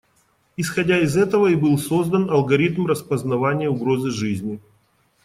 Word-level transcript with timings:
Исходя 0.57 0.97
из 0.97 1.15
этого 1.15 1.45
и 1.45 1.55
был 1.55 1.77
создан 1.77 2.27
алгоритм 2.31 2.87
распознавания 2.87 3.69
угрозы 3.69 4.09
жизни. 4.09 4.59